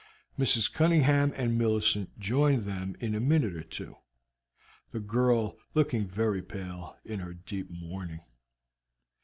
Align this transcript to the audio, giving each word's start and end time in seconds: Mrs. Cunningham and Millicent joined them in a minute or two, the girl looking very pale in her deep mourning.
Mrs. 0.35 0.73
Cunningham 0.73 1.31
and 1.35 1.59
Millicent 1.59 2.17
joined 2.17 2.63
them 2.63 2.95
in 2.99 3.13
a 3.13 3.19
minute 3.19 3.53
or 3.55 3.61
two, 3.61 3.97
the 4.89 4.99
girl 4.99 5.59
looking 5.75 6.07
very 6.07 6.41
pale 6.41 6.97
in 7.05 7.19
her 7.19 7.35
deep 7.35 7.69
mourning. 7.69 8.21